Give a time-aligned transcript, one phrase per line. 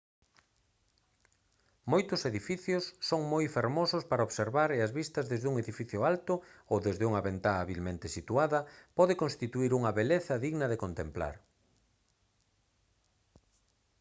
[1.91, 6.33] moitos edificios son moi fermosos para observar e as vistas desde un edificio alto
[6.71, 8.59] ou desde unha ventá habilmente situada
[8.97, 11.35] pode constituír unha beleza digna de contemplar